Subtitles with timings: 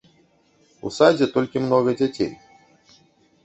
[0.87, 2.35] У садзе толькі многа дзяцей.